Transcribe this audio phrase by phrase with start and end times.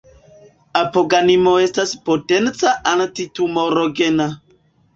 [0.79, 4.31] Apigenino estas potenca antitumorogena.